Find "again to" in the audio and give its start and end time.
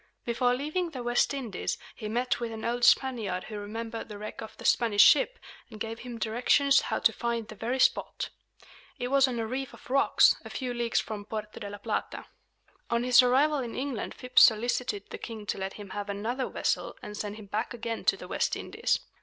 17.71-18.17